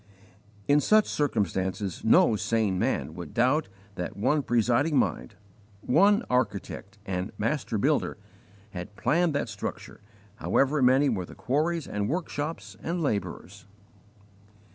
In 0.67 0.79
such 0.79 1.05
circumstances 1.05 2.01
no 2.03 2.35
sane 2.35 2.79
man 2.79 3.13
would 3.13 3.35
doubt 3.35 3.67
that 3.93 4.17
one 4.17 4.41
presiding 4.41 4.97
mind 4.97 5.35
one 5.81 6.23
architect 6.27 6.97
and 7.05 7.31
master 7.37 7.77
builder 7.77 8.17
had 8.71 8.95
planned 8.95 9.35
that 9.35 9.47
structure, 9.47 10.01
however 10.37 10.81
many 10.81 11.07
were 11.07 11.25
the 11.27 11.35
quarries 11.35 11.87
and 11.87 12.09
workshops 12.09 12.75
and 12.81 13.03
labourers. 13.03 13.67